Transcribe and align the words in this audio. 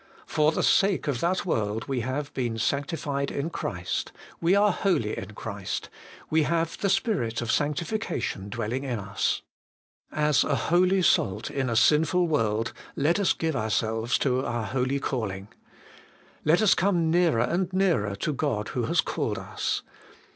For 0.25 0.51
the 0.51 0.63
sake 0.63 1.07
of 1.07 1.19
that 1.19 1.45
world 1.45 1.87
we' 1.87 1.99
have 2.09 2.33
been 2.33 2.57
sanctified 2.57 3.29
in 3.29 3.51
Christ/ 3.51 4.11
we 4.39 4.55
are' 4.55 4.71
holy 4.71 5.15
in 5.15 5.35
Christ,' 5.35 5.89
HOLINESS 5.91 5.91
AND 6.49 6.67
SERVICE. 6.67 6.75
241 7.03 7.33
we 7.37 7.37
have' 7.37 7.37
the 7.37 7.37
spirit 7.37 7.41
of 7.43 7.51
sanctification' 7.55 8.49
dwelling 8.49 8.83
in 8.83 8.97
us. 8.97 9.43
As 10.11 10.43
a 10.43 10.55
holy 10.55 11.03
salt 11.03 11.51
in 11.51 11.69
a 11.69 11.75
sinful 11.75 12.27
world, 12.27 12.73
let 12.95 13.19
us 13.19 13.33
give 13.33 13.55
ourselves 13.55 14.17
to 14.17 14.43
our 14.43 14.63
holy 14.63 14.99
calling. 14.99 15.49
Let 16.43 16.63
us 16.63 16.73
come 16.73 17.11
nearer 17.11 17.41
and 17.41 17.71
nearer 17.71 18.15
to 18.15 18.33
God 18.33 18.69
who 18.69 18.85
has 18.85 19.01
called 19.01 19.37
us. 19.37 19.83